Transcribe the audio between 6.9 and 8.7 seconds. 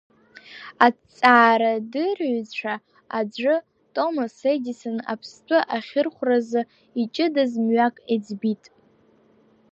иҷыдаз мҩак иӡбит…